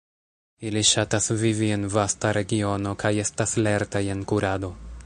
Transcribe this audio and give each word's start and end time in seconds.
Ili 0.69 0.81
ŝatas 0.91 1.27
vivi 1.41 1.69
en 1.75 1.85
vasta 1.97 2.33
regiono 2.39 2.95
kaj 3.05 3.13
estas 3.27 3.55
lertaj 3.69 4.05
en 4.17 4.27
kurado. 4.35 4.77